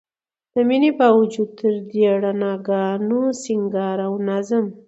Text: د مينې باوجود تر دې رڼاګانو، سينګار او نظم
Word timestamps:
د 0.53 0.55
مينې 0.67 0.91
باوجود 0.99 1.49
تر 1.59 1.73
دې 1.89 2.03
رڼاګانو، 2.23 3.21
سينګار 3.43 3.97
او 4.07 4.13
نظم 4.27 4.65